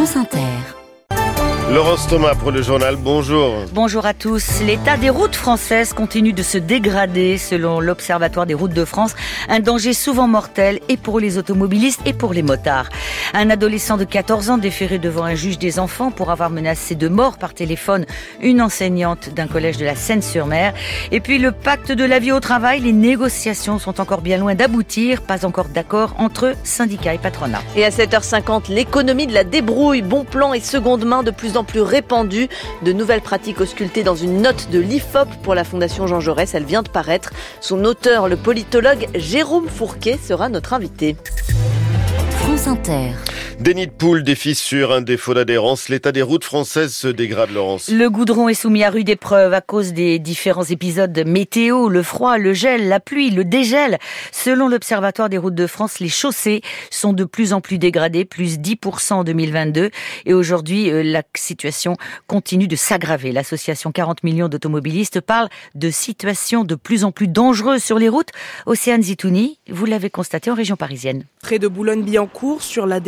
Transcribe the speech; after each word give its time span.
France 0.00 0.16
Inter. 0.16 0.79
Laurence 1.72 2.08
Thomas 2.08 2.34
pour 2.34 2.50
le 2.50 2.62
journal, 2.62 2.96
bonjour. 2.96 3.54
Bonjour 3.72 4.04
à 4.04 4.12
tous. 4.12 4.60
L'état 4.60 4.96
des 4.96 5.08
routes 5.08 5.36
françaises 5.36 5.92
continue 5.92 6.32
de 6.32 6.42
se 6.42 6.58
dégrader 6.58 7.38
selon 7.38 7.78
l'Observatoire 7.78 8.44
des 8.44 8.54
routes 8.54 8.74
de 8.74 8.84
France. 8.84 9.14
Un 9.48 9.60
danger 9.60 9.92
souvent 9.92 10.26
mortel 10.26 10.80
et 10.88 10.96
pour 10.96 11.20
les 11.20 11.38
automobilistes 11.38 12.00
et 12.06 12.12
pour 12.12 12.32
les 12.32 12.42
motards. 12.42 12.88
Un 13.34 13.50
adolescent 13.50 13.96
de 13.96 14.04
14 14.04 14.50
ans 14.50 14.58
déféré 14.58 14.98
devant 14.98 15.22
un 15.22 15.36
juge 15.36 15.60
des 15.60 15.78
enfants 15.78 16.10
pour 16.10 16.32
avoir 16.32 16.50
menacé 16.50 16.96
de 16.96 17.06
mort 17.06 17.38
par 17.38 17.54
téléphone 17.54 18.04
une 18.42 18.60
enseignante 18.60 19.32
d'un 19.32 19.46
collège 19.46 19.76
de 19.76 19.84
la 19.84 19.94
Seine-sur-Mer. 19.94 20.74
Et 21.12 21.20
puis 21.20 21.38
le 21.38 21.52
pacte 21.52 21.92
de 21.92 22.04
la 22.04 22.18
vie 22.18 22.32
au 22.32 22.40
travail, 22.40 22.80
les 22.80 22.92
négociations 22.92 23.78
sont 23.78 24.00
encore 24.00 24.22
bien 24.22 24.38
loin 24.38 24.56
d'aboutir, 24.56 25.22
pas 25.22 25.46
encore 25.46 25.68
d'accord 25.68 26.16
entre 26.18 26.54
syndicats 26.64 27.14
et 27.14 27.18
patronat. 27.18 27.62
Et 27.76 27.84
à 27.84 27.90
7h50, 27.90 28.72
l'économie 28.72 29.28
de 29.28 29.34
la 29.34 29.44
débrouille, 29.44 30.02
bon 30.02 30.24
plan 30.24 30.52
et 30.52 30.58
seconde 30.58 31.04
main 31.04 31.22
de 31.22 31.30
plus 31.30 31.56
en 31.56 31.59
plus 31.64 31.80
répandue. 31.80 32.48
De 32.82 32.92
nouvelles 32.92 33.20
pratiques 33.20 33.60
auscultées 33.60 34.02
dans 34.02 34.14
une 34.14 34.42
note 34.42 34.70
de 34.70 34.78
l'IFOP 34.78 35.28
pour 35.42 35.54
la 35.54 35.64
Fondation 35.64 36.06
Jean 36.06 36.20
Jaurès. 36.20 36.54
Elle 36.54 36.64
vient 36.64 36.82
de 36.82 36.88
paraître. 36.88 37.30
Son 37.60 37.84
auteur, 37.84 38.28
le 38.28 38.36
politologue 38.36 39.08
Jérôme 39.14 39.68
Fourquet, 39.68 40.18
sera 40.22 40.48
notre 40.48 40.72
invité. 40.72 41.16
France 42.40 42.66
Inter. 42.66 43.12
Déni 43.60 43.86
de 43.86 43.92
poule, 43.92 44.22
des 44.22 44.36
fissures, 44.36 44.90
un 44.90 45.02
défaut 45.02 45.34
d'adhérence. 45.34 45.90
L'état 45.90 46.12
des 46.12 46.22
routes 46.22 46.44
françaises 46.44 46.94
se 46.94 47.08
dégrade, 47.08 47.50
Laurence. 47.50 47.90
Le 47.90 48.08
goudron 48.08 48.48
est 48.48 48.54
soumis 48.54 48.84
à 48.84 48.88
rude 48.88 49.10
épreuve 49.10 49.52
à 49.52 49.60
cause 49.60 49.92
des 49.92 50.18
différents 50.18 50.64
épisodes 50.64 51.22
météo, 51.26 51.90
le 51.90 52.02
froid, 52.02 52.38
le 52.38 52.54
gel, 52.54 52.88
la 52.88 53.00
pluie, 53.00 53.28
le 53.28 53.44
dégel. 53.44 53.98
Selon 54.32 54.66
l'Observatoire 54.66 55.28
des 55.28 55.36
routes 55.36 55.54
de 55.54 55.66
France, 55.66 56.00
les 56.00 56.08
chaussées 56.08 56.62
sont 56.88 57.12
de 57.12 57.24
plus 57.24 57.52
en 57.52 57.60
plus 57.60 57.76
dégradées, 57.76 58.24
plus 58.24 58.58
10% 58.58 59.12
en 59.12 59.24
2022. 59.24 59.90
Et 60.24 60.32
aujourd'hui, 60.32 60.90
euh, 60.90 61.02
la 61.02 61.22
situation 61.36 61.98
continue 62.28 62.66
de 62.66 62.76
s'aggraver. 62.76 63.30
L'association 63.30 63.92
40 63.92 64.24
millions 64.24 64.48
d'automobilistes 64.48 65.20
parle 65.20 65.50
de 65.74 65.90
situations 65.90 66.64
de 66.64 66.76
plus 66.76 67.04
en 67.04 67.12
plus 67.12 67.28
dangereuses 67.28 67.84
sur 67.84 67.98
les 67.98 68.08
routes. 68.08 68.30
Océane 68.64 69.02
Zitouni, 69.02 69.58
vous 69.68 69.84
l'avez 69.84 70.08
constaté 70.08 70.50
en 70.50 70.54
région 70.54 70.76
parisienne. 70.76 71.24
Près 71.42 71.58
de 71.58 71.68
Boulogne-Billancourt, 71.68 72.62
sur 72.62 72.86
la 72.86 73.00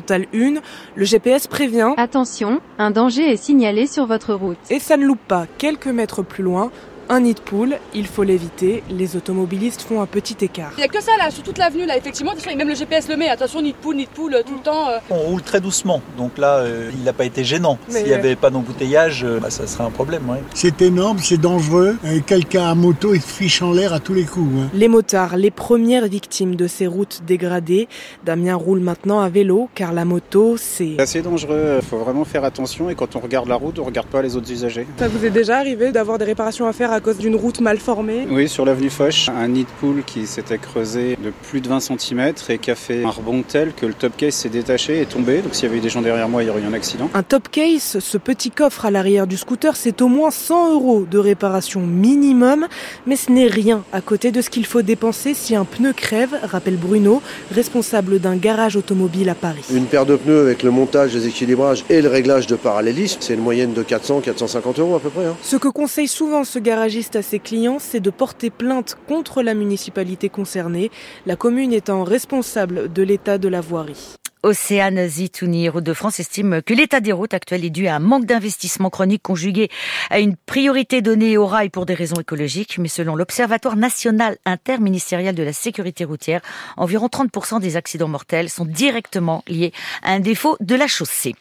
départementale 0.00 0.26
1, 0.34 0.60
le 0.94 1.04
GPS 1.04 1.46
prévient 1.46 1.94
Attention, 1.96 2.60
un 2.78 2.90
danger 2.90 3.30
est 3.32 3.36
signalé 3.36 3.86
sur 3.86 4.06
votre 4.06 4.34
route. 4.34 4.58
et 4.70 4.78
ça 4.78 4.96
ne 4.96 5.04
loupe 5.04 5.20
pas. 5.26 5.46
Quelques 5.58 5.86
mètres 5.86 6.22
plus 6.22 6.42
loin, 6.44 6.70
un 7.08 7.20
nid 7.20 7.34
de 7.34 7.40
poule, 7.40 7.76
il 7.94 8.06
faut 8.06 8.22
l'éviter. 8.22 8.82
Les 8.90 9.16
automobilistes 9.16 9.82
font 9.82 10.00
un 10.00 10.06
petit 10.06 10.36
écart. 10.44 10.72
Il 10.76 10.78
n'y 10.80 10.84
a 10.84 10.88
que 10.88 11.02
ça 11.02 11.12
là, 11.18 11.30
sur 11.30 11.42
toute 11.42 11.58
l'avenue 11.58 11.86
là, 11.86 11.96
effectivement, 11.96 12.32
et 12.50 12.54
même 12.56 12.68
le 12.68 12.74
GPS 12.74 13.08
le 13.08 13.16
met, 13.16 13.28
attention, 13.28 13.62
nid 13.62 13.72
de 13.72 13.76
poule, 13.76 13.96
nid 13.96 14.04
de 14.06 14.10
poule, 14.10 14.34
euh, 14.34 14.42
tout 14.46 14.54
le 14.54 14.60
temps. 14.60 14.88
euh. 14.88 14.98
On 15.10 15.16
roule 15.16 15.42
très 15.42 15.60
doucement, 15.60 16.02
donc 16.18 16.38
là, 16.38 16.58
euh, 16.58 16.90
il 16.96 17.04
n'a 17.04 17.12
pas 17.12 17.24
été 17.24 17.44
gênant. 17.44 17.78
S'il 17.88 18.04
n'y 18.04 18.12
euh, 18.12 18.16
avait 18.16 18.36
pas 18.36 18.50
d'embouteillage, 18.50 19.24
euh, 19.24 19.38
bah, 19.40 19.50
ça 19.50 19.66
serait 19.66 19.84
un 19.84 19.90
problème. 19.90 20.28
ouais. 20.28 20.42
C'est 20.54 20.82
énorme, 20.82 21.18
c'est 21.18 21.40
dangereux. 21.40 21.96
Euh, 22.04 22.20
Quelqu'un 22.26 22.66
à 22.68 22.74
moto, 22.74 23.14
il 23.14 23.20
se 23.20 23.26
fiche 23.28 23.62
en 23.62 23.72
l'air 23.72 23.92
à 23.92 24.00
tous 24.00 24.14
les 24.14 24.24
coups. 24.24 24.48
hein. 24.58 24.68
Les 24.74 24.88
motards, 24.88 25.36
les 25.36 25.50
premières 25.50 26.06
victimes 26.06 26.54
de 26.56 26.66
ces 26.66 26.86
routes 26.86 27.22
dégradées. 27.26 27.88
Damien 28.24 28.54
roule 28.56 28.80
maintenant 28.80 29.20
à 29.20 29.28
vélo, 29.28 29.68
car 29.74 29.92
la 29.92 30.04
moto, 30.04 30.56
c'est... 30.56 30.94
C'est 30.96 31.00
assez 31.02 31.22
dangereux, 31.22 31.78
il 31.80 31.86
faut 31.86 31.98
vraiment 31.98 32.24
faire 32.24 32.44
attention 32.44 32.90
et 32.90 32.94
quand 32.94 33.16
on 33.16 33.20
regarde 33.20 33.48
la 33.48 33.54
route, 33.56 33.78
on 33.78 33.84
regarde 33.84 34.06
pas 34.08 34.22
les 34.22 34.36
autres 34.36 34.50
usagers. 34.50 34.86
Ça 34.98 35.08
vous 35.08 35.24
est 35.24 35.30
déjà 35.30 35.58
arrivé 35.58 35.92
d'avoir 35.92 36.18
des 36.18 36.24
réparations 36.24 36.66
à 36.66 36.72
faire 36.72 36.90
à 36.92 36.95
cause 37.00 37.18
d'une 37.18 37.36
route 37.36 37.60
mal 37.60 37.78
formée 37.78 38.26
Oui, 38.30 38.48
sur 38.48 38.64
l'avenue 38.64 38.90
Foch, 38.90 39.28
un 39.28 39.48
nid 39.48 39.64
de 39.64 39.68
poule 39.80 40.02
qui 40.04 40.26
s'était 40.26 40.58
creusé 40.58 41.16
de 41.22 41.32
plus 41.48 41.60
de 41.60 41.68
20 41.68 41.80
cm 41.80 42.32
et 42.48 42.58
qui 42.58 42.70
a 42.70 42.74
fait 42.74 43.04
un 43.04 43.10
rebond 43.10 43.42
tel 43.46 43.72
que 43.74 43.86
le 43.86 43.94
top 43.94 44.16
case 44.16 44.34
s'est 44.34 44.48
détaché 44.48 44.98
et 44.98 45.00
est 45.02 45.06
tombé. 45.06 45.38
Donc 45.42 45.54
s'il 45.54 45.64
y 45.64 45.68
avait 45.68 45.78
eu 45.78 45.80
des 45.80 45.88
gens 45.88 46.02
derrière 46.02 46.28
moi, 46.28 46.42
il 46.42 46.46
y 46.46 46.50
aurait 46.50 46.60
eu 46.62 46.64
un 46.66 46.72
accident. 46.72 47.08
Un 47.14 47.22
top 47.22 47.48
case, 47.50 47.98
ce 48.00 48.18
petit 48.18 48.50
coffre 48.50 48.86
à 48.86 48.90
l'arrière 48.90 49.26
du 49.26 49.36
scooter, 49.36 49.76
c'est 49.76 50.00
au 50.02 50.08
moins 50.08 50.30
100 50.30 50.72
euros 50.74 51.06
de 51.10 51.18
réparation 51.18 51.80
minimum, 51.80 52.66
mais 53.06 53.16
ce 53.16 53.30
n'est 53.32 53.46
rien 53.46 53.82
à 53.92 54.00
côté 54.00 54.30
de 54.32 54.40
ce 54.40 54.50
qu'il 54.50 54.66
faut 54.66 54.82
dépenser 54.82 55.34
si 55.34 55.54
un 55.54 55.64
pneu 55.64 55.92
crève, 55.92 56.34
rappelle 56.42 56.76
Bruno, 56.76 57.22
responsable 57.54 58.18
d'un 58.20 58.36
garage 58.36 58.76
automobile 58.76 59.28
à 59.28 59.34
Paris. 59.34 59.64
Une 59.72 59.86
paire 59.86 60.06
de 60.06 60.16
pneus 60.16 60.40
avec 60.40 60.62
le 60.62 60.70
montage 60.70 61.12
des 61.12 61.26
équilibrages 61.26 61.84
et 61.90 62.02
le 62.02 62.08
réglage 62.08 62.46
de 62.46 62.56
parallélisme, 62.56 63.18
c'est 63.20 63.34
une 63.34 63.40
moyenne 63.40 63.72
de 63.72 63.82
400-450 63.82 64.80
euros 64.80 64.96
à 64.96 65.00
peu 65.00 65.10
près. 65.10 65.24
hein. 65.26 65.36
Ce 65.42 65.56
que 65.56 65.68
conseille 65.68 66.08
souvent 66.08 66.44
ce 66.44 66.58
à 66.86 67.22
ses 67.22 67.40
clients, 67.40 67.78
c'est 67.80 67.98
de 67.98 68.10
porter 68.10 68.48
plainte 68.48 68.96
contre 69.08 69.42
la 69.42 69.54
municipalité 69.54 70.28
concernée, 70.28 70.92
la 71.26 71.34
commune 71.34 71.72
étant 71.72 72.04
responsable 72.04 72.92
de 72.92 73.02
l'état 73.02 73.38
de 73.38 73.48
la 73.48 73.60
voirie. 73.60 74.16
Océane 74.42 75.08
Zitouni, 75.08 75.68
Route 75.68 75.82
de 75.82 75.94
France, 75.94 76.20
estime 76.20 76.60
que 76.62 76.74
l'état 76.74 77.00
des 77.00 77.10
routes 77.10 77.34
actuel 77.34 77.64
est 77.64 77.70
dû 77.70 77.88
à 77.88 77.96
un 77.96 77.98
manque 77.98 78.26
d'investissement 78.26 78.90
chronique 78.90 79.22
conjugué 79.22 79.70
à 80.10 80.20
une 80.20 80.36
priorité 80.36 81.00
donnée 81.00 81.36
au 81.38 81.46
rail 81.46 81.70
pour 81.70 81.86
des 81.86 81.94
raisons 81.94 82.20
écologiques. 82.20 82.78
Mais 82.78 82.88
selon 82.88 83.16
l'Observatoire 83.16 83.76
national 83.76 84.36
interministériel 84.44 85.34
de 85.34 85.42
la 85.42 85.54
sécurité 85.54 86.04
routière, 86.04 86.42
environ 86.76 87.06
30% 87.06 87.60
des 87.60 87.76
accidents 87.76 88.08
mortels 88.08 88.50
sont 88.50 88.66
directement 88.66 89.42
liés 89.48 89.72
à 90.02 90.12
un 90.12 90.20
défaut 90.20 90.56
de 90.60 90.74
la 90.74 90.86
chaussée. 90.86 91.34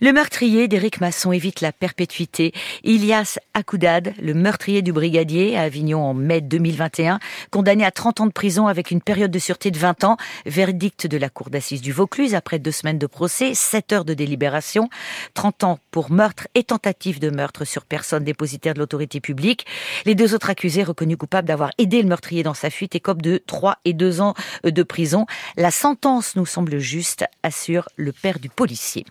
Le 0.00 0.12
meurtrier 0.12 0.68
d'Éric 0.68 1.00
Masson 1.00 1.32
évite 1.32 1.60
la 1.60 1.72
perpétuité. 1.72 2.52
Ilias 2.84 3.38
Akoudad, 3.54 4.14
le 4.22 4.34
meurtrier 4.34 4.82
du 4.82 4.92
brigadier 4.92 5.58
à 5.58 5.62
Avignon 5.62 6.02
en 6.02 6.14
mai 6.14 6.40
2021, 6.40 7.18
condamné 7.50 7.84
à 7.84 7.90
30 7.90 8.20
ans 8.20 8.26
de 8.26 8.32
prison 8.32 8.68
avec 8.68 8.92
une 8.92 9.02
période 9.02 9.32
de 9.32 9.38
sûreté 9.38 9.70
de 9.70 9.78
20 9.78 10.04
ans, 10.04 10.16
verdict 10.46 11.06
de 11.06 11.18
la 11.18 11.28
cour 11.28 11.50
d'assises 11.50 11.82
du 11.82 11.92
Vaucluse 11.92 12.29
après 12.34 12.58
deux 12.58 12.70
semaines 12.70 12.98
de 12.98 13.06
procès, 13.06 13.54
7 13.54 13.92
heures 13.92 14.04
de 14.04 14.14
délibération, 14.14 14.88
30 15.34 15.64
ans 15.64 15.78
pour 15.90 16.10
meurtre 16.10 16.48
et 16.54 16.64
tentative 16.64 17.20
de 17.20 17.30
meurtre 17.30 17.64
sur 17.64 17.84
personne 17.84 18.24
dépositaire 18.24 18.74
de 18.74 18.78
l'autorité 18.78 19.20
publique. 19.20 19.66
Les 20.04 20.14
deux 20.14 20.34
autres 20.34 20.50
accusés 20.50 20.82
reconnus 20.82 21.16
coupables 21.16 21.48
d'avoir 21.48 21.70
aidé 21.78 22.02
le 22.02 22.08
meurtrier 22.08 22.42
dans 22.42 22.54
sa 22.54 22.70
fuite 22.70 22.94
écopent 22.94 23.22
de 23.22 23.42
3 23.46 23.78
et 23.84 23.92
2 23.92 24.20
ans 24.20 24.34
de 24.64 24.82
prison. 24.82 25.26
La 25.56 25.70
sentence 25.70 26.36
nous 26.36 26.46
semble 26.46 26.78
juste, 26.78 27.24
assure 27.42 27.88
le 27.96 28.12
père 28.12 28.38
du 28.38 28.48
policier. 28.48 29.04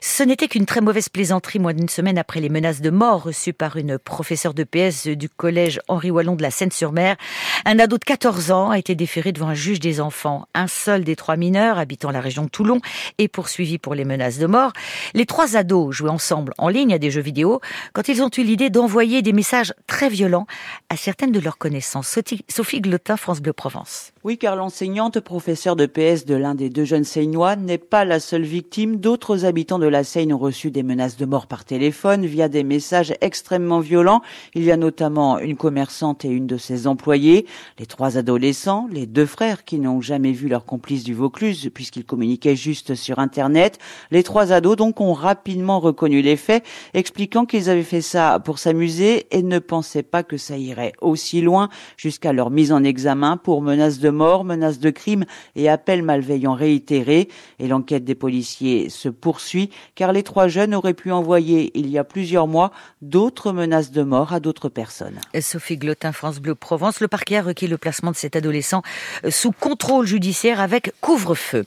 Ce 0.00 0.22
n'était 0.22 0.48
qu'une 0.48 0.66
très 0.66 0.80
mauvaise 0.80 1.08
plaisanterie 1.08 1.58
moins 1.58 1.74
d'une 1.74 1.88
semaine 1.88 2.18
après 2.18 2.40
les 2.40 2.48
menaces 2.48 2.80
de 2.80 2.90
mort 2.90 3.22
reçues 3.22 3.52
par 3.52 3.76
une 3.76 3.98
professeure 3.98 4.54
de 4.54 4.64
PS 4.64 5.06
du 5.08 5.28
collège 5.28 5.80
Henri 5.88 6.10
Wallon 6.10 6.36
de 6.36 6.42
la 6.42 6.50
Seine-sur-Mer. 6.50 7.16
Un 7.64 7.78
ado 7.78 7.98
de 7.98 8.04
14 8.04 8.50
ans 8.50 8.70
a 8.70 8.78
été 8.78 8.94
déféré 8.94 9.32
devant 9.32 9.48
un 9.48 9.54
juge 9.54 9.80
des 9.80 10.00
enfants. 10.00 10.46
Un 10.54 10.66
seul 10.66 11.04
des 11.04 11.16
trois 11.16 11.36
mineurs 11.36 11.78
habitant 11.78 12.10
la 12.10 12.20
région 12.24 12.44
de 12.44 12.48
Toulon 12.48 12.80
est 13.18 13.28
poursuivi 13.28 13.78
pour 13.78 13.94
les 13.94 14.04
menaces 14.04 14.38
de 14.38 14.46
mort. 14.46 14.72
Les 15.14 15.26
trois 15.26 15.56
ados 15.56 15.94
jouaient 15.94 16.10
ensemble 16.10 16.52
en 16.58 16.68
ligne 16.68 16.92
à 16.92 16.98
des 16.98 17.10
jeux 17.12 17.20
vidéo 17.20 17.60
quand 17.92 18.08
ils 18.08 18.22
ont 18.22 18.30
eu 18.36 18.42
l'idée 18.42 18.70
d'envoyer 18.70 19.22
des 19.22 19.32
messages 19.32 19.72
très 19.86 20.08
violents 20.08 20.46
à 20.88 20.96
certaines 20.96 21.30
de 21.32 21.40
leurs 21.40 21.58
connaissances. 21.58 22.08
Sophie- 22.08 22.44
Sophie 22.48 22.80
Glotin, 22.80 23.16
France 23.16 23.40
Bleu 23.40 23.52
Provence. 23.52 24.12
Oui, 24.24 24.38
car 24.38 24.56
l'enseignante 24.56 25.20
professeure 25.20 25.76
de 25.76 25.86
PS 25.86 26.24
de 26.24 26.34
l'un 26.34 26.54
des 26.54 26.70
deux 26.70 26.84
jeunes 26.84 27.04
Seignois 27.04 27.56
n'est 27.56 27.78
pas 27.78 28.04
la 28.04 28.18
seule 28.20 28.42
victime. 28.44 28.96
D'autres 28.96 29.44
habitants 29.44 29.78
de 29.78 29.86
la 29.86 30.02
Seine 30.02 30.32
ont 30.32 30.38
reçu 30.38 30.70
des 30.70 30.82
menaces 30.82 31.16
de 31.18 31.26
mort 31.26 31.46
par 31.46 31.64
téléphone 31.64 32.24
via 32.26 32.48
des 32.48 32.64
messages 32.64 33.14
extrêmement 33.20 33.80
violents. 33.80 34.22
Il 34.54 34.64
y 34.64 34.72
a 34.72 34.76
notamment 34.78 35.38
une 35.38 35.56
commerçante 35.56 36.24
et 36.24 36.28
une 36.28 36.46
de 36.46 36.56
ses 36.56 36.86
employées, 36.86 37.46
les 37.78 37.86
trois 37.86 38.16
adolescents, 38.16 38.88
les 38.90 39.06
deux 39.06 39.26
frères 39.26 39.64
qui 39.64 39.78
n'ont 39.78 40.00
jamais 40.00 40.32
vu 40.32 40.48
leur 40.48 40.64
complice 40.64 41.04
du 41.04 41.12
Vaucluse 41.14 41.70
puisqu'ils 41.74 42.06
communiquaient 42.14 42.54
juste 42.54 42.94
sur 42.94 43.18
Internet. 43.18 43.80
Les 44.12 44.22
trois 44.22 44.52
ados 44.52 44.76
donc 44.76 45.00
ont 45.00 45.14
rapidement 45.14 45.80
reconnu 45.80 46.22
les 46.22 46.36
faits, 46.36 46.64
expliquant 46.94 47.44
qu'ils 47.44 47.68
avaient 47.70 47.82
fait 47.82 48.02
ça 48.02 48.38
pour 48.44 48.60
s'amuser 48.60 49.26
et 49.36 49.42
ne 49.42 49.58
pensaient 49.58 50.04
pas 50.04 50.22
que 50.22 50.36
ça 50.36 50.56
irait 50.56 50.92
aussi 51.00 51.40
loin 51.40 51.70
jusqu'à 51.96 52.32
leur 52.32 52.50
mise 52.50 52.70
en 52.70 52.84
examen 52.84 53.36
pour 53.36 53.62
menaces 53.62 53.98
de 53.98 54.10
mort, 54.10 54.44
menaces 54.44 54.78
de 54.78 54.90
crime 54.90 55.24
et 55.56 55.68
appels 55.68 56.04
malveillants 56.04 56.54
réitérés. 56.54 57.28
Et 57.58 57.66
l'enquête 57.66 58.04
des 58.04 58.14
policiers 58.14 58.90
se 58.90 59.08
poursuit 59.08 59.70
car 59.96 60.12
les 60.12 60.22
trois 60.22 60.46
jeunes 60.46 60.72
auraient 60.72 60.94
pu 60.94 61.10
envoyer 61.10 61.72
il 61.74 61.90
y 61.90 61.98
a 61.98 62.04
plusieurs 62.04 62.46
mois 62.46 62.70
d'autres 63.02 63.50
menaces 63.50 63.90
de 63.90 64.02
mort 64.02 64.32
à 64.32 64.38
d'autres 64.38 64.68
personnes. 64.68 65.18
Sophie 65.40 65.78
Glotin, 65.78 66.12
France 66.12 66.38
Bleu 66.38 66.54
Provence. 66.54 67.00
Le 67.00 67.08
parquet 67.08 67.38
a 67.38 67.42
requis 67.42 67.66
le 67.66 67.76
placement 67.76 68.12
de 68.12 68.16
cet 68.16 68.36
adolescent 68.36 68.82
euh, 69.24 69.32
sous 69.32 69.50
contrôle 69.50 70.06
judiciaire 70.06 70.60
avec 70.60 70.92
couvre-feu. 71.00 71.64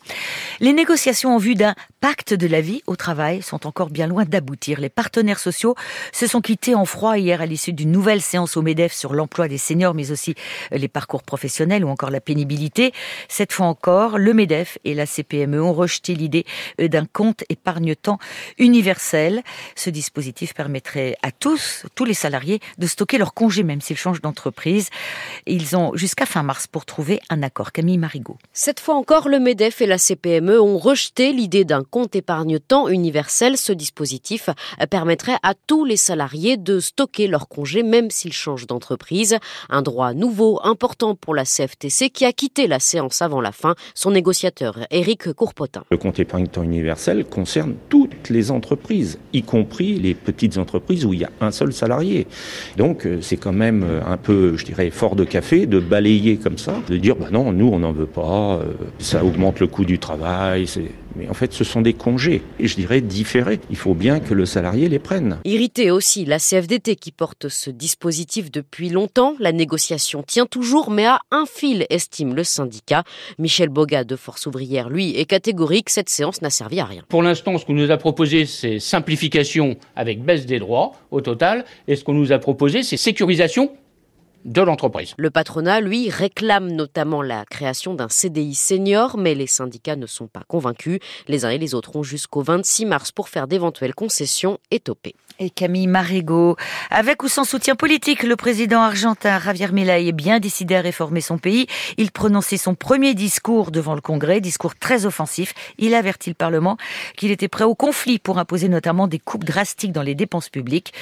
Les 0.60 0.74
négociations 0.74 1.36
en 1.36 1.38
vue 1.38 1.56
d'un 1.56 1.76
pacte 2.00 2.34
de 2.34 2.48
la 2.48 2.62
vie 2.62 2.82
au 2.88 2.96
travail 2.96 3.42
sont 3.42 3.68
encore 3.68 3.90
bien 3.90 4.08
loin 4.08 4.26
d'aboutir. 4.26 4.80
Les 4.80 4.90
partenaires 4.90 5.40
sociaux 5.40 5.76
se 6.12 6.28
sont 6.28 6.42
quittés 6.42 6.76
en 6.76 6.86
froid 6.86 7.18
hier 7.18 7.42
à 7.42 7.46
l'issue 7.46 7.74
d'une 7.74 7.92
nouvelle 7.92 8.22
séance 8.22 8.58
au 8.58 8.62
MEDEF 8.62 8.94
sur 8.94 9.14
l'emploi 9.14 9.48
des 9.48 9.58
seniors, 9.58 9.94
mais 9.94 10.12
aussi 10.12 10.36
les 10.72 10.88
parcours 10.88 11.24
professionnels 11.24 11.84
ou 11.84 11.90
encore 11.90 12.12
la 12.12 12.22
pénibilité. 12.22 12.94
Cette 13.28 13.54
fois 13.54 13.66
encore, 13.66 14.18
le 14.18 14.34
MEDEF 14.34 14.78
et 14.84 14.94
la 14.94 15.06
CPME 15.06 15.62
ont 15.62 15.74
rejeté 15.74 16.14
l'idée 16.16 16.46
d'un 16.80 17.06
compte 17.06 17.44
épargne-temps 17.50 18.20
universel. 18.58 19.42
Ce 19.76 19.90
dispositif 19.90 20.54
permettrait 20.54 21.18
à 21.24 21.32
tous, 21.32 21.86
tous 21.96 22.06
les 22.06 22.14
salariés, 22.14 22.60
de 22.78 22.88
stocker 22.88 23.18
leur 23.18 23.34
congé 23.34 23.64
même 23.64 23.82
s'ils 23.82 23.98
changent 23.98 24.22
d'entreprise. 24.22 24.90
Ils 25.46 25.76
ont 25.76 25.96
jusqu'à 25.96 26.26
fin 26.26 26.44
mars 26.44 26.68
pour 26.68 26.86
trouver 26.86 27.20
un 27.30 27.44
accord. 27.44 27.72
Camille 27.72 27.98
Marigot. 27.98 28.38
Cette 28.54 28.80
fois 28.80 28.96
encore, 28.96 29.28
le 29.30 29.40
MEDEF 29.40 29.82
et 29.82 29.88
la 29.88 29.98
CPME 29.98 30.27
PME 30.28 30.60
ont 30.60 30.78
rejeté 30.78 31.32
l'idée 31.32 31.64
d'un 31.64 31.84
compte 31.84 32.14
épargne-temps 32.14 32.90
universel. 32.90 33.56
Ce 33.56 33.72
dispositif 33.72 34.50
permettrait 34.90 35.38
à 35.42 35.54
tous 35.54 35.86
les 35.86 35.96
salariés 35.96 36.58
de 36.58 36.82
stocker 36.82 37.28
leurs 37.28 37.48
congés 37.48 37.82
même 37.82 38.12
s'ils 38.12 38.34
changent 38.34 38.68
d'entreprise. 38.68 39.38
Un 39.70 39.82
droit 39.82 40.14
nouveau 40.14 40.60
important 40.66 41.16
pour 41.16 41.34
la 41.34 41.46
CFTC 41.46 42.10
qui 42.10 42.26
a 42.26 42.34
quitté 42.34 42.68
la 42.68 42.80
séance 42.80 43.22
avant 43.22 43.40
la 43.40 43.54
fin. 43.54 43.76
Son 43.96 44.12
négociateur 44.12 44.80
Éric 44.92 45.32
Courpotin. 45.32 45.86
Le 45.92 45.98
compte 45.98 46.20
épargne-temps 46.20 46.64
universel 46.64 47.24
concerne 47.24 47.76
toutes 47.88 48.30
les 48.30 48.52
entreprises, 48.52 49.20
y 49.32 49.44
compris 49.44 49.98
les 49.98 50.14
petites 50.14 50.58
entreprises 50.58 51.06
où 51.06 51.14
il 51.14 51.22
y 51.22 51.24
a 51.24 51.32
un 51.40 51.52
seul 51.52 51.72
salarié. 51.72 52.28
Donc 52.76 53.06
euh, 53.06 53.20
c'est 53.22 53.38
quand 53.38 53.54
même 53.54 53.86
euh, 53.88 54.02
un 54.06 54.18
peu, 54.18 54.58
je 54.58 54.66
dirais, 54.66 54.90
fort 54.90 55.16
de 55.16 55.24
café 55.24 55.68
de 55.68 55.80
balayer 55.80 56.36
comme 56.36 56.58
ça, 56.58 56.74
de 56.90 56.98
dire 56.98 57.16
bah 57.16 57.30
non, 57.32 57.54
nous 57.54 57.70
on 57.72 57.80
n'en 57.80 57.94
veut 57.94 58.08
pas, 58.08 58.56
euh, 58.58 58.74
ça 59.00 59.24
augmente 59.24 59.62
le 59.62 59.68
coût 59.68 59.86
du 59.86 60.00
travail, 60.00 60.17
mais 61.16 61.28
en 61.30 61.34
fait, 61.34 61.54
ce 61.54 61.64
sont 61.64 61.82
des 61.82 61.94
congés, 61.94 62.42
et 62.60 62.68
je 62.68 62.76
dirais 62.76 63.02
différés. 63.02 63.60
Il 63.70 63.76
faut 63.76 63.94
bien 63.94 64.20
que 64.20 64.34
le 64.34 64.46
salarié 64.46 64.88
les 64.90 65.00
prenne. 65.00 65.40
Irrité 65.46 65.92
aussi, 65.92 66.26
la 66.26 66.40
CFDT 66.40 66.96
qui 66.96 67.12
porte 67.12 67.50
ce 67.50 67.70
dispositif 67.70 68.52
depuis 68.52 68.90
longtemps. 68.90 69.36
La 69.40 69.52
négociation 69.52 70.24
tient 70.24 70.46
toujours, 70.46 70.92
mais 70.92 71.06
à 71.06 71.20
un 71.32 71.46
fil, 71.46 71.86
estime 71.90 72.36
le 72.36 72.44
syndicat. 72.44 73.04
Michel 73.40 73.70
Boga 73.70 74.04
de 74.04 74.16
Force 74.16 74.46
ouvrière, 74.46 74.90
lui, 74.90 75.18
est 75.18 75.26
catégorique. 75.26 75.90
Cette 75.90 76.10
séance 76.10 76.42
n'a 76.42 76.50
servi 76.50 76.80
à 76.80 76.86
rien. 76.86 77.04
Pour 77.10 77.24
l'instant, 77.24 77.58
ce 77.58 77.66
qu'on 77.66 77.74
nous 77.74 77.92
a 77.92 77.98
proposé, 77.98 78.46
c'est 78.46 78.80
simplification 78.80 79.78
avec 79.96 80.24
baisse 80.24 80.46
des 80.46 80.60
droits 80.60 80.94
au 81.12 81.22
total. 81.22 81.66
Et 81.88 81.96
ce 81.96 82.04
qu'on 82.04 82.14
nous 82.14 82.32
a 82.32 82.40
proposé, 82.40 82.84
c'est 82.84 82.98
sécurisation 82.98 83.72
de 84.48 84.62
l'entreprise. 84.62 85.14
Le 85.18 85.30
patronat, 85.30 85.82
lui, 85.82 86.10
réclame 86.10 86.72
notamment 86.72 87.22
la 87.22 87.46
création 87.46 87.94
d'un 87.94 88.08
CDI 88.10 88.56
senior, 88.56 89.18
mais 89.18 89.36
les 89.36 89.46
syndicats 89.46 89.98
ne 89.98 90.08
sont 90.08 90.28
pas 90.28 90.44
convaincus. 90.48 91.00
Les 91.28 91.46
uns 91.46 91.50
et 91.50 91.58
les 91.58 91.76
autres 91.76 91.96
ont 91.96 92.04
jusqu'au 92.04 92.42
26 92.42 92.86
mars 92.86 93.12
pour 93.12 93.30
faire 93.30 93.48
d'éventuelles 93.48 93.94
concessions 93.94 94.58
et 94.72 94.80
toper. 94.80 95.16
Et 95.40 95.52
Camille 95.52 95.86
Marigot, 95.86 96.56
avec 96.90 97.22
ou 97.22 97.28
sans 97.28 97.44
soutien 97.44 97.76
politique, 97.76 98.24
le 98.24 98.36
président 98.36 98.82
argentin 98.82 99.40
Javier 99.40 99.68
Milei 99.72 100.08
est 100.08 100.12
bien 100.12 100.40
décidé 100.40 100.76
à 100.76 100.82
réformer 100.82 101.22
son 101.22 101.38
pays. 101.38 101.68
Il 101.98 102.12
prononçait 102.12 102.58
son 102.58 102.74
premier 102.74 103.14
discours 103.14 103.70
devant 103.70 103.94
le 103.94 104.02
Congrès, 104.02 104.42
discours 104.42 104.76
très 104.76 105.06
offensif. 105.06 105.54
Il 105.78 105.94
avertit 105.94 106.32
le 106.32 106.36
Parlement 106.36 106.78
qu'il 107.18 107.30
était 107.30 107.50
prêt 107.50 107.66
au 107.66 107.76
conflit 107.76 108.18
pour 108.18 108.40
imposer 108.40 108.68
notamment 108.68 109.08
des 109.08 109.20
coupes 109.20 109.44
drastiques 109.44 109.92
dans 109.92 110.02
les 110.02 110.16
dépenses 110.16 110.50
publiques. 110.50 110.94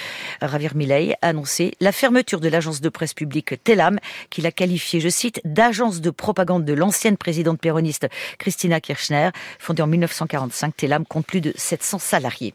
Javier 0.42 0.72
Milei 0.76 1.14
a 1.22 1.28
annoncé 1.30 1.74
la 1.80 1.94
fermeture 1.94 2.42
de 2.42 2.50
l'agence 2.50 2.82
de 2.82 2.90
presse 2.90 3.14
publique 3.14 3.35
Telam, 3.42 4.00
qu'il 4.30 4.46
a 4.46 4.52
qualifiée, 4.52 5.00
je 5.00 5.10
cite, 5.10 5.42
d'agence 5.46 6.02
de 6.02 6.10
propagande 6.10 6.66
de 6.66 6.74
l'ancienne 6.74 7.18
présidente 7.18 7.60
péroniste 7.60 8.08
Christina 8.38 8.80
Kirchner. 8.80 9.30
Fondée 9.60 9.82
en 9.82 9.88
1945, 9.88 10.76
Telam 10.76 11.06
compte 11.06 11.26
plus 11.26 11.42
de 11.42 11.54
700 11.56 12.00
salariés. 12.00 12.54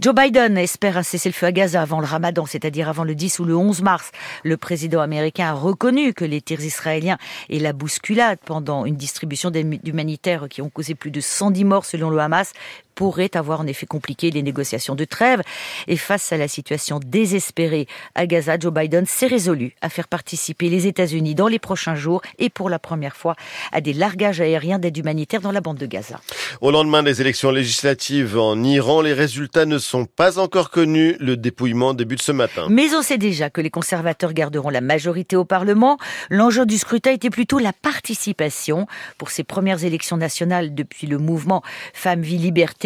Joe 0.00 0.14
Biden 0.14 0.58
espère 0.58 0.96
un 0.96 1.02
cessez-le-feu 1.02 1.46
à 1.46 1.52
Gaza 1.52 1.82
avant 1.82 2.00
le 2.00 2.06
ramadan, 2.06 2.46
c'est-à-dire 2.46 2.88
avant 2.88 3.04
le 3.04 3.14
10 3.14 3.38
ou 3.40 3.44
le 3.44 3.56
11 3.56 3.82
mars. 3.82 4.10
Le 4.42 4.56
président 4.56 5.00
américain 5.00 5.48
a 5.48 5.52
reconnu 5.52 6.14
que 6.14 6.24
les 6.24 6.40
tirs 6.40 6.60
israéliens 6.60 7.18
et 7.48 7.58
la 7.58 7.72
bousculade 7.72 8.38
pendant 8.44 8.84
une 8.84 8.96
distribution 8.96 9.50
d'aide 9.50 9.86
humanitaire 9.86 10.48
qui 10.48 10.62
ont 10.62 10.70
causé 10.70 10.94
plus 10.94 11.10
de 11.10 11.20
110 11.20 11.64
morts 11.64 11.84
selon 11.84 12.10
le 12.10 12.18
Hamas 12.18 12.52
pourrait 12.94 13.36
avoir 13.36 13.60
en 13.60 13.66
effet 13.66 13.86
compliqué 13.86 14.30
les 14.30 14.42
négociations 14.42 14.94
de 14.94 15.04
trêve. 15.04 15.42
Et 15.88 15.96
face 15.96 16.32
à 16.32 16.36
la 16.36 16.48
situation 16.48 17.00
désespérée 17.04 17.86
à 18.14 18.26
Gaza, 18.26 18.58
Joe 18.58 18.72
Biden 18.72 19.06
s'est 19.06 19.26
résolu 19.26 19.74
à 19.80 19.88
faire 19.88 20.08
participer 20.08 20.68
les 20.68 20.86
États-Unis 20.86 21.34
dans 21.34 21.48
les 21.48 21.58
prochains 21.58 21.94
jours 21.94 22.22
et 22.38 22.50
pour 22.50 22.70
la 22.70 22.78
première 22.78 23.16
fois 23.16 23.36
à 23.72 23.80
des 23.80 23.92
largages 23.92 24.40
aériens 24.40 24.78
d'aide 24.78 24.96
humanitaire 24.96 25.40
dans 25.40 25.52
la 25.52 25.60
bande 25.60 25.78
de 25.78 25.86
Gaza. 25.86 26.20
Au 26.60 26.70
lendemain 26.70 27.02
des 27.02 27.20
élections 27.20 27.50
législatives 27.50 28.38
en 28.38 28.62
Iran, 28.62 29.00
les 29.00 29.12
résultats 29.12 29.66
ne 29.66 29.78
sont 29.78 30.04
pas 30.04 30.38
encore 30.38 30.70
connus. 30.70 31.16
Le 31.20 31.36
dépouillement 31.36 31.94
débute 31.94 32.22
ce 32.22 32.32
matin. 32.32 32.66
Mais 32.70 32.94
on 32.94 33.02
sait 33.02 33.18
déjà 33.18 33.50
que 33.50 33.60
les 33.60 33.70
conservateurs 33.70 34.32
garderont 34.32 34.70
la 34.70 34.80
majorité 34.80 35.36
au 35.36 35.44
Parlement. 35.44 35.98
L'enjeu 36.30 36.66
du 36.66 36.78
scrutin 36.78 37.12
était 37.12 37.30
plutôt 37.30 37.58
la 37.58 37.72
participation 37.72 38.86
pour 39.18 39.30
ces 39.30 39.44
premières 39.44 39.84
élections 39.84 40.16
nationales 40.16 40.74
depuis 40.74 41.06
le 41.06 41.18
mouvement 41.18 41.62
Femmes, 41.94 42.22
Vie, 42.22 42.38
Liberté. 42.38 42.81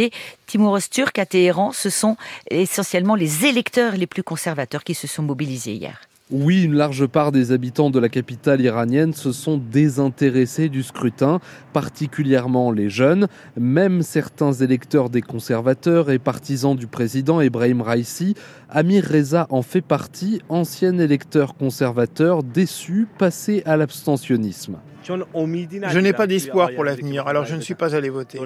Timur 0.46 0.78
Turc 0.90 1.18
à 1.18 1.26
Téhéran, 1.26 1.72
ce 1.72 1.90
sont 1.90 2.16
essentiellement 2.50 3.14
les 3.14 3.46
électeurs 3.46 3.96
les 3.96 4.06
plus 4.06 4.22
conservateurs 4.22 4.84
qui 4.84 4.94
se 4.94 5.06
sont 5.06 5.22
mobilisés 5.22 5.74
hier. 5.74 6.00
Oui, 6.32 6.64
une 6.64 6.74
large 6.74 7.06
part 7.06 7.30
des 7.30 7.52
habitants 7.52 7.88
de 7.88 8.00
la 8.00 8.08
capitale 8.08 8.60
iranienne 8.60 9.14
se 9.14 9.30
sont 9.30 9.58
désintéressés 9.58 10.68
du 10.68 10.82
scrutin, 10.82 11.38
particulièrement 11.72 12.72
les 12.72 12.90
jeunes. 12.90 13.28
Même 13.56 14.02
certains 14.02 14.52
électeurs 14.52 15.08
des 15.08 15.22
conservateurs 15.22 16.10
et 16.10 16.18
partisans 16.18 16.74
du 16.74 16.88
président 16.88 17.40
Ebrahim 17.40 17.80
Raisi, 17.80 18.34
Amir 18.68 19.04
Reza 19.08 19.46
en 19.50 19.62
fait 19.62 19.82
partie, 19.82 20.42
ancien 20.48 20.98
électeur 20.98 21.54
conservateur 21.54 22.42
déçu, 22.42 23.06
passé 23.18 23.62
à 23.64 23.76
l'abstentionnisme. 23.76 24.78
Je 25.06 25.98
n'ai 25.98 26.12
pas 26.12 26.26
d'espoir 26.26 26.70
pour 26.74 26.84
l'avenir, 26.84 27.26
alors 27.26 27.44
je 27.44 27.54
ne 27.54 27.60
suis 27.60 27.74
pas 27.74 27.94
allé 27.94 28.08
voter. 28.08 28.38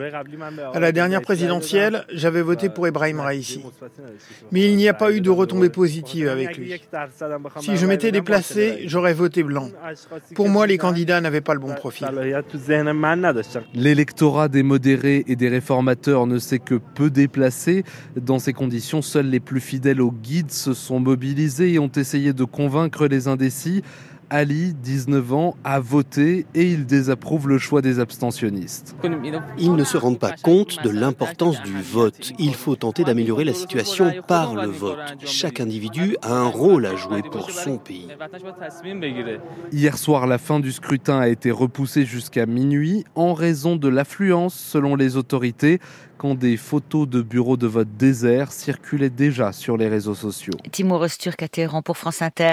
À 0.75 0.81
la 0.81 0.93
dernière 0.93 1.23
présidentielle, 1.23 2.05
j'avais 2.13 2.43
voté 2.43 2.69
pour 2.69 2.87
Ebrahim 2.87 3.21
Raisi. 3.21 3.63
Mais 4.53 4.69
il 4.71 4.77
n'y 4.77 4.89
a 4.89 4.95
pas 4.95 5.13
eu 5.13 5.21
de 5.21 5.31
retombées 5.31 5.71
positives 5.71 6.29
avec 6.29 6.57
lui. 6.57 6.75
Si 7.61 7.77
je 7.77 7.87
m'étais 7.87 8.13
déplacé, 8.13 8.83
j'aurais 8.87 9.15
voté 9.15 9.43
blanc. 9.43 9.71
Pour 10.35 10.49
moi, 10.49 10.67
les 10.67 10.79
candidats 10.79 11.21
n'avaient 11.21 11.41
pas 11.41 11.55
le 11.55 11.61
bon 11.61 11.75
profil. 11.75 12.09
L'électorat 13.75 14.49
des 14.49 14.63
modérés 14.63 15.25
et 15.27 15.37
des 15.37 15.49
réformateurs 15.49 16.27
ne 16.27 16.39
s'est 16.39 16.59
que 16.59 16.75
peu 16.75 17.11
déplacé. 17.11 17.85
Dans 18.17 18.39
ces 18.39 18.53
conditions, 18.53 19.03
seuls 19.03 19.27
les 19.27 19.41
plus 19.41 19.61
fidèles 19.61 20.01
au 20.01 20.11
guide 20.11 20.51
se 20.51 20.75
sont 20.75 21.01
mobilisés 21.01 21.73
et 21.73 21.79
ont 21.79 21.93
essayé 21.95 22.33
de 22.33 22.45
convaincre 22.45 23.07
les 23.07 23.29
indécis. 23.29 23.83
Ali, 24.31 24.75
19 24.75 25.33
ans, 25.33 25.57
a 25.65 25.81
voté 25.81 26.47
et 26.55 26.65
il 26.65 26.87
désapprouve 26.87 27.49
le 27.49 27.59
choix 27.59 27.83
des 27.83 27.99
abstentionnistes. 27.99 28.97
Ils 29.59 29.75
ne 29.75 29.85
se 29.85 29.97
rendent 29.97 30.19
pas 30.19 30.33
compte 30.33 30.83
de 30.83 30.91
l'importance 30.91 31.61
du 31.63 31.81
vote. 31.83 32.33
Il 32.39 32.55
faut 32.55 32.77
tenter 32.77 33.05
d'améliorer 33.05 33.45
la 33.45 33.53
situation 33.53 34.13
par 34.27 34.55
le 34.55 34.69
vote. 34.69 34.99
Chaque 35.25 35.61
individu 35.61 36.17
a 36.23 36.33
un 36.33 36.49
rôle 36.49 36.87
à 36.87 36.97
jouer 36.97 37.23
pour 37.23 37.51
son 37.51 37.79
pays. 37.79 38.09
Hier 39.73 39.99
soir, 39.99 40.27
la 40.27 40.39
fin 40.39 40.61
du 40.61 40.73
scrutin 40.73 41.19
a 41.19 41.29
été 41.29 41.51
repoussée 41.51 42.05
jusqu'à 42.05 42.47
minuit 42.47 43.05
en 43.15 43.35
raison 43.35 43.77
de 43.77 43.89
l'affluence 43.89 44.55
selon 44.55 44.95
les 44.95 45.17
autorités 45.17 45.81
quand 46.21 46.35
des 46.35 46.59
photos 46.59 47.09
de 47.09 47.23
bureaux 47.23 47.57
de 47.57 47.67
vote 47.67 47.89
déserts 47.97 48.53
circulaient 48.53 49.09
déjà 49.09 49.53
sur 49.53 49.79
les 49.79 49.89
réseaux 49.89 50.15
sociaux. 50.15 50.53
Timur 50.71 51.07
Turc 51.19 51.43
à 51.43 51.49
Téhéran 51.49 51.81
pour 51.81 51.97
France 51.97 52.21
Inter. 52.21 52.53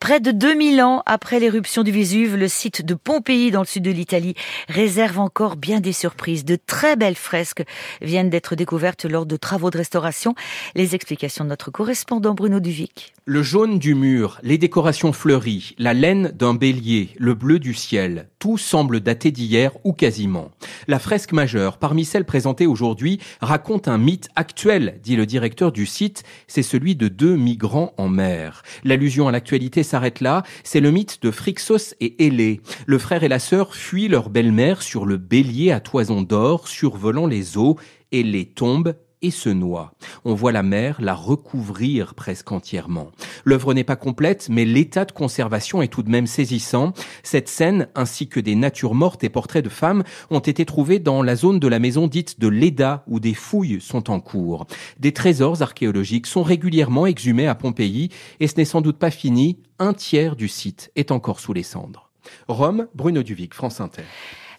Près 0.00 0.18
de 0.18 0.32
2000 0.32 0.82
ans 0.82 1.00
après 1.06 1.38
l'éruption 1.38 1.84
du 1.84 1.92
Vésuve, 1.92 2.34
le 2.34 2.48
site 2.48 2.84
de 2.84 2.94
Pompéi 2.94 3.52
dans 3.52 3.60
le 3.60 3.66
sud 3.66 3.84
de 3.84 3.92
l'Italie 3.92 4.34
réserve 4.66 5.20
encore 5.20 5.54
bien 5.54 5.78
des 5.78 5.92
surprises. 5.92 6.44
De 6.44 6.56
très 6.56 6.96
belles 6.96 7.14
fresques 7.14 7.62
viennent 8.02 8.30
d'être 8.30 8.56
découvertes 8.56 9.04
lors 9.04 9.26
de 9.26 9.36
travaux 9.36 9.70
de 9.70 9.78
restauration. 9.78 10.34
Les 10.74 10.96
explications 10.96 11.44
de 11.44 11.50
notre 11.50 11.70
correspondant 11.70 12.34
Bruno 12.34 12.58
Duvic. 12.58 13.14
Le 13.26 13.44
jaune 13.44 13.78
du 13.78 13.94
mur, 13.94 14.40
les 14.42 14.58
décorations 14.58 15.12
fleuries, 15.12 15.76
la 15.78 15.94
laine 15.94 16.32
d'un 16.34 16.54
bélier, 16.54 17.10
le 17.16 17.34
bleu 17.34 17.60
du 17.60 17.74
ciel, 17.74 18.28
tout 18.44 18.58
semble 18.58 19.00
dater 19.00 19.30
d'hier 19.30 19.72
ou 19.84 19.94
quasiment. 19.94 20.50
La 20.86 20.98
fresque 20.98 21.32
majeure, 21.32 21.78
parmi 21.78 22.04
celles 22.04 22.26
présentées 22.26 22.66
aujourd'hui, 22.66 23.18
raconte 23.40 23.88
un 23.88 23.96
mythe 23.96 24.28
actuel, 24.36 25.00
dit 25.02 25.16
le 25.16 25.24
directeur 25.24 25.72
du 25.72 25.86
site, 25.86 26.24
c'est 26.46 26.62
celui 26.62 26.94
de 26.94 27.08
deux 27.08 27.36
migrants 27.36 27.94
en 27.96 28.10
mer. 28.10 28.62
L'allusion 28.84 29.28
à 29.28 29.32
l'actualité 29.32 29.82
s'arrête 29.82 30.20
là, 30.20 30.42
c'est 30.62 30.80
le 30.80 30.90
mythe 30.90 31.22
de 31.22 31.30
Phrixos 31.30 31.94
et 32.02 32.22
Hélé. 32.26 32.60
Le 32.84 32.98
frère 32.98 33.24
et 33.24 33.28
la 33.28 33.38
sœur 33.38 33.74
fuient 33.74 34.08
leur 34.08 34.28
belle-mère 34.28 34.82
sur 34.82 35.06
le 35.06 35.16
bélier 35.16 35.72
à 35.72 35.80
toison 35.80 36.20
d'or 36.20 36.68
survolant 36.68 37.26
les 37.26 37.56
eaux 37.56 37.78
et 38.12 38.22
les 38.22 38.44
tombent 38.44 38.94
et 39.24 39.30
se 39.30 39.48
noie. 39.48 39.94
On 40.26 40.34
voit 40.34 40.52
la 40.52 40.62
mer 40.62 41.00
la 41.00 41.14
recouvrir 41.14 42.14
presque 42.14 42.52
entièrement. 42.52 43.10
L'œuvre 43.44 43.72
n'est 43.72 43.82
pas 43.82 43.96
complète, 43.96 44.48
mais 44.50 44.66
l'état 44.66 45.06
de 45.06 45.12
conservation 45.12 45.80
est 45.80 45.88
tout 45.88 46.02
de 46.02 46.10
même 46.10 46.26
saisissant. 46.26 46.92
Cette 47.22 47.48
scène, 47.48 47.88
ainsi 47.94 48.28
que 48.28 48.38
des 48.38 48.54
natures 48.54 48.94
mortes 48.94 49.24
et 49.24 49.30
portraits 49.30 49.64
de 49.64 49.70
femmes, 49.70 50.04
ont 50.30 50.40
été 50.40 50.66
trouvés 50.66 50.98
dans 50.98 51.22
la 51.22 51.36
zone 51.36 51.58
de 51.58 51.68
la 51.68 51.78
maison 51.78 52.06
dite 52.06 52.38
de 52.38 52.48
Leda, 52.48 53.02
où 53.06 53.18
des 53.18 53.32
fouilles 53.32 53.80
sont 53.80 54.10
en 54.10 54.20
cours. 54.20 54.66
Des 55.00 55.12
trésors 55.12 55.62
archéologiques 55.62 56.26
sont 56.26 56.42
régulièrement 56.42 57.06
exhumés 57.06 57.48
à 57.48 57.54
Pompéi, 57.54 58.10
et 58.40 58.46
ce 58.46 58.56
n'est 58.58 58.66
sans 58.66 58.82
doute 58.82 58.98
pas 58.98 59.10
fini. 59.10 59.58
Un 59.78 59.94
tiers 59.94 60.36
du 60.36 60.48
site 60.48 60.92
est 60.96 61.10
encore 61.10 61.40
sous 61.40 61.54
les 61.54 61.62
cendres. 61.62 62.10
Rome, 62.46 62.88
Bruno 62.94 63.22
Duvic, 63.22 63.54
France 63.54 63.80
Inter. 63.80 64.04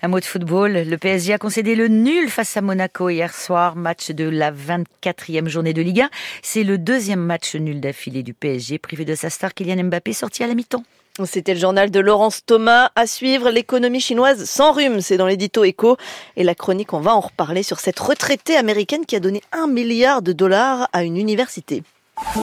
Un 0.05 0.07
mot 0.07 0.19
de 0.19 0.25
football, 0.25 0.73
le 0.73 0.97
PSG 0.99 1.33
a 1.33 1.39
concédé 1.39 1.73
le 1.73 1.87
nul 1.87 2.29
face 2.29 2.57
à 2.57 2.61
Monaco 2.61 3.09
hier 3.09 3.33
soir, 3.33 3.75
match 3.75 4.11
de 4.11 4.25
la 4.29 4.51
24e 4.51 5.47
journée 5.47 5.73
de 5.73 5.81
Ligue 5.81 6.01
1. 6.01 6.09
C'est 6.43 6.61
le 6.61 6.77
deuxième 6.77 7.21
match 7.21 7.55
nul 7.55 7.81
d'affilée 7.81 8.21
du 8.21 8.35
PSG, 8.35 8.77
privé 8.77 9.03
de 9.03 9.15
sa 9.15 9.31
star 9.31 9.55
Kylian 9.55 9.85
Mbappé, 9.85 10.13
sorti 10.13 10.43
à 10.43 10.47
la 10.47 10.53
mi-temps. 10.53 10.83
C'était 11.25 11.55
le 11.55 11.59
journal 11.59 11.89
de 11.89 11.99
Laurence 11.99 12.45
Thomas. 12.45 12.91
À 12.95 13.07
suivre, 13.07 13.49
l'économie 13.49 13.99
chinoise 13.99 14.45
sans 14.45 14.73
rhume. 14.73 15.01
C'est 15.01 15.17
dans 15.17 15.25
l'édito 15.25 15.63
Echo. 15.63 15.97
Et 16.35 16.43
la 16.43 16.53
chronique, 16.53 16.93
on 16.93 16.99
va 16.99 17.15
en 17.15 17.21
reparler 17.21 17.63
sur 17.63 17.79
cette 17.79 17.99
retraitée 17.99 18.57
américaine 18.57 19.07
qui 19.07 19.15
a 19.15 19.19
donné 19.19 19.41
un 19.53 19.65
milliard 19.65 20.21
de 20.21 20.33
dollars 20.33 20.87
à 20.93 21.03
une 21.03 21.17
université. 21.17 21.81